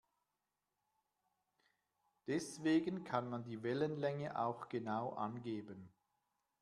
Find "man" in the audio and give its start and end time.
3.29-3.43